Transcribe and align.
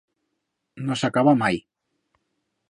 No 0.87 0.97
s'acaba 1.01 1.35
mai. 1.43 1.61